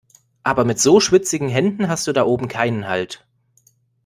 Aber 0.41 0.65
mit 0.65 0.79
so 0.79 0.99
schwitzigen 0.99 1.47
Händen 1.47 1.87
hast 1.87 2.07
du 2.07 2.11
da 2.11 2.25
oben 2.25 2.47
keinen 2.47 2.87
Halt. 2.87 3.23